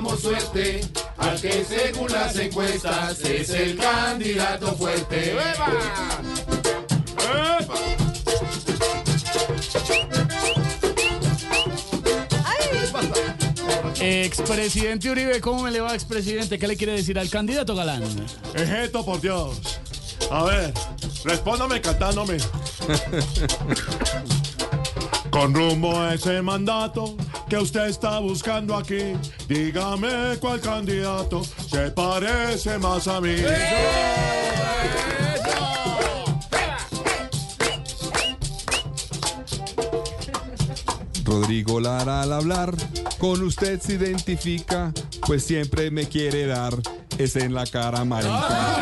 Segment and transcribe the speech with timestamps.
[0.00, 0.80] Deseamos suerte
[1.18, 5.36] al que según las encuestas es el candidato fuerte.
[14.00, 16.58] Expresidente Uribe, ¿cómo me le va, expresidente?
[16.58, 18.02] ¿Qué le quiere decir al candidato Galán?
[18.54, 19.58] Es esto, por Dios.
[20.30, 20.72] A ver,
[21.24, 22.38] respóndame cantándome.
[25.30, 27.16] Con rumbo a ese mandato
[27.48, 29.14] que usted está buscando aquí,
[29.48, 33.36] dígame cuál candidato se parece más a mí.
[41.24, 42.74] Rodrigo Lara al hablar,
[43.18, 44.92] con usted se identifica,
[45.26, 46.74] pues siempre me quiere dar,
[47.18, 48.80] es en la cara marica.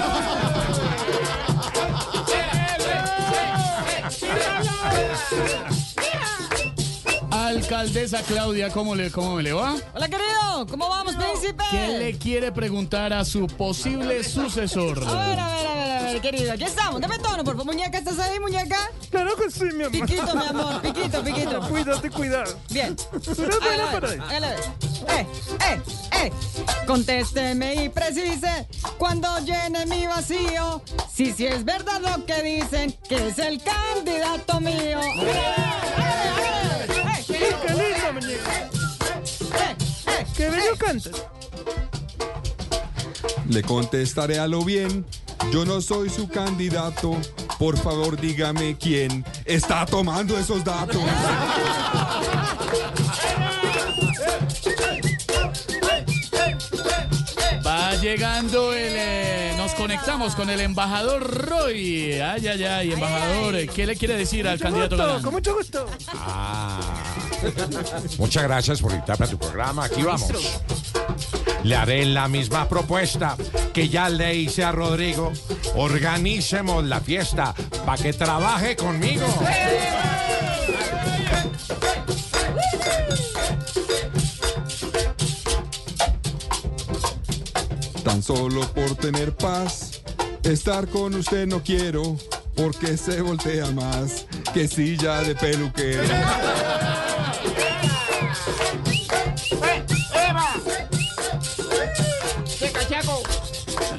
[7.58, 9.74] Alcaldesa Claudia, ¿cómo, le, ¿cómo me le va?
[9.92, 10.64] Hola, querido.
[10.70, 11.64] ¿Cómo vamos, príncipe?
[11.72, 15.02] ¿Qué le quiere preguntar a su posible sucesor?
[15.04, 16.52] A ver, a ver, a ver, a ver, querido.
[16.52, 17.00] Aquí estamos.
[17.00, 17.66] Dame tono, por favor.
[17.66, 18.78] Muñeca, ¿estás ahí, muñeca?
[19.10, 19.90] Claro que sí, mi amor.
[19.90, 20.80] Piquito, mi amor.
[20.82, 21.60] Piquito, piquito.
[21.68, 22.56] Cuídate, cuidado.
[22.70, 22.96] Bien.
[23.90, 24.14] Para.
[24.14, 25.26] Eh,
[25.66, 25.80] eh,
[26.12, 26.32] eh.
[26.86, 30.80] Contésteme y precise cuando llene mi vacío.
[31.12, 35.00] Si sí es verdad lo que dicen, que es el candidato mío.
[43.48, 45.04] Le contestaré a lo bien,
[45.52, 47.16] yo no soy su candidato,
[47.58, 51.02] por favor dígame quién está tomando esos datos.
[57.66, 58.92] Va llegando el...
[58.96, 62.12] eh, nos conectamos con el embajador Roy.
[62.20, 63.66] Ay, ay, ay, embajador.
[63.74, 65.86] ¿Qué le quiere decir al Mucho candidato gusto, con mucho gusto.
[68.18, 69.84] Muchas gracias por invitarme a tu programa.
[69.84, 70.30] Aquí vamos.
[71.64, 73.36] Le haré la misma propuesta
[73.72, 75.32] que ya le hice a Rodrigo.
[75.74, 77.54] Organicemos la fiesta
[77.84, 79.26] para que trabaje conmigo.
[88.04, 90.02] Tan solo por tener paz,
[90.42, 92.16] estar con usted no quiero,
[92.56, 96.02] porque se voltea más que silla de peluquero.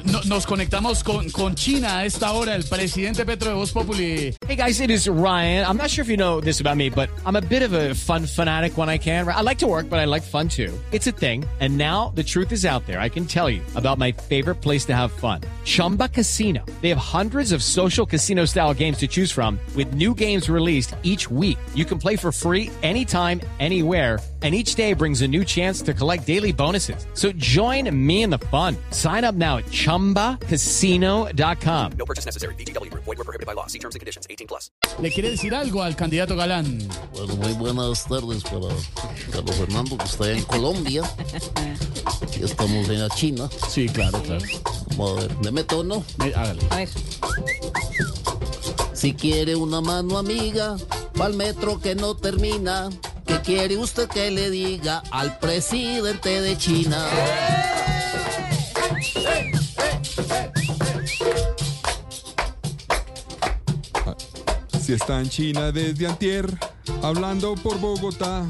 [0.04, 4.34] No- nos conectamos con, con China a esta hora, el presidente Petro de Voz Populi.
[4.46, 5.64] Hey guys, it is Ryan.
[5.66, 7.94] I'm not sure if you know this about me, but I'm a bit of a
[7.94, 9.28] fun fanatic when I can.
[9.28, 10.72] I like to work, but I like fun too.
[10.90, 11.44] It's a thing.
[11.60, 12.98] And now the truth is out there.
[13.00, 15.42] I can tell you about my favorite place to have fun.
[15.64, 16.64] Chumba Casino.
[16.80, 20.94] They have hundreds of social casino style games to choose from with new games released
[21.02, 21.58] each week.
[21.74, 24.18] You can play for free anytime, anywhere.
[24.42, 27.06] And each day brings a new chance to collect daily bonuses.
[27.12, 28.78] So join me in the fun.
[28.90, 31.90] Sign up now at chumbacasino.com.
[35.00, 36.78] ¿Le quiere decir algo al candidato Galán?
[37.12, 38.68] Bueno, muy buenas tardes para
[39.30, 41.02] Carlos Fernando, que está en Colombia.
[42.38, 43.50] Y estamos en la China.
[43.68, 44.44] Sí, claro, claro.
[44.96, 46.04] Vamos a ver, deme tono.
[46.18, 46.62] Hágale.
[46.70, 46.88] A ver.
[48.92, 50.76] Si quiere una mano amiga,
[51.14, 52.90] pa'l metro que no termina.
[53.30, 57.06] ¿Qué quiere usted que le diga al presidente de China?
[64.82, 66.50] Si está en China desde antier,
[67.04, 68.44] hablando por Bogotá,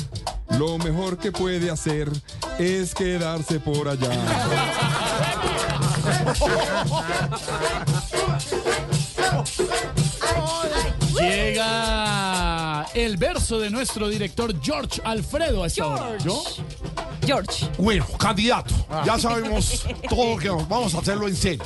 [0.59, 2.11] lo mejor que puede hacer
[2.59, 4.09] es quedarse por allá.
[11.21, 12.30] Llega
[12.95, 16.19] el verso de nuestro director George Alfredo a esta hora.
[16.19, 16.43] ¿Yo?
[17.25, 17.69] George.
[17.79, 21.65] Bueno, candidato, ya sabemos todo que vamos a hacerlo en serio.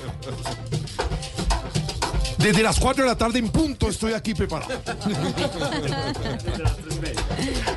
[2.38, 4.75] Desde las 4 de la tarde en punto estoy aquí preparado.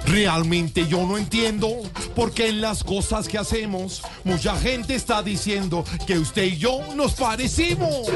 [0.06, 1.70] Realmente yo no entiendo
[2.16, 6.82] por qué en las cosas que hacemos mucha gente está diciendo que usted y yo
[6.96, 8.08] nos parecimos.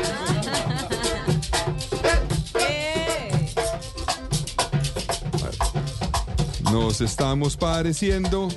[6.72, 8.48] Nos estamos pareciendo,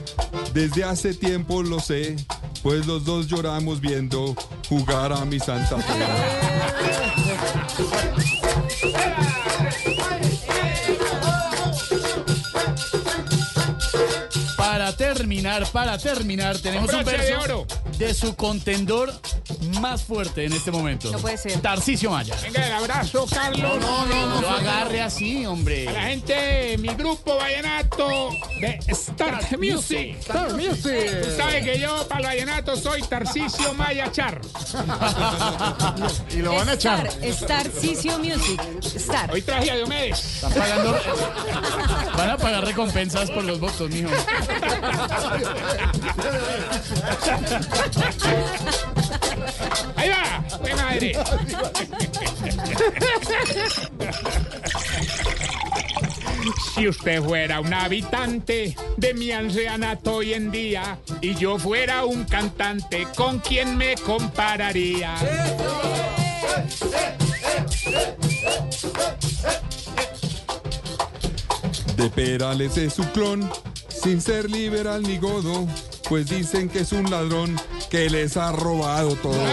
[0.53, 2.15] desde hace tiempo lo sé,
[2.63, 4.37] pues los dos lloramos viendo
[4.69, 5.93] jugar a mi Santa Fe.
[14.57, 17.67] Para terminar, para terminar, tenemos un de verso
[17.99, 19.13] de su contendor
[19.81, 21.11] más fuerte en este momento.
[21.11, 21.61] No puede ser.
[21.61, 22.37] Tarcisio Maya.
[22.43, 23.81] Venga, el abrazo, Carlos.
[23.81, 25.89] No, no, no lo agarre así, hombre.
[25.89, 28.31] A la gente de mi grupo vallenato
[28.61, 30.17] de Start Music.
[30.21, 31.23] Star Music.
[31.23, 34.41] Tú sabes que yo para el vallenato soy Tarcisio Maya Char.
[36.31, 37.07] Y lo van a echar.
[37.23, 38.61] Star, Star Music.
[38.97, 39.31] Star.
[39.31, 40.35] Hoy traje a Diomedes.
[40.37, 40.99] Están pagando.
[42.17, 44.11] Van a pagar recompensas por los votos, mijo.
[49.97, 51.13] Ahí va, ¡Qué madre!
[56.75, 62.25] Si usted fuera un habitante de mi ancianato hoy en día y yo fuera un
[62.25, 65.15] cantante, ¿con quién me compararía?
[71.97, 73.49] De Perales es su clon,
[73.89, 75.67] sin ser liberal ni godo,
[76.09, 77.57] pues dicen que es un ladrón
[77.95, 79.47] que les ha robado todo.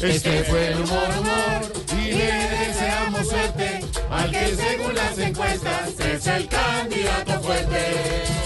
[0.00, 1.72] Este fue el humor, humor,
[2.02, 2.32] y le
[2.66, 3.80] deseamos suerte
[4.10, 8.45] al que según las encuestas es el candidato fuerte.